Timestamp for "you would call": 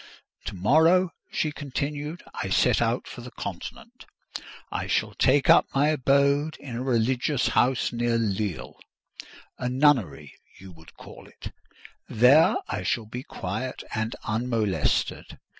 10.59-11.27